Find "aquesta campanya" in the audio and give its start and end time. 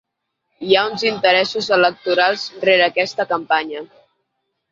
2.87-3.85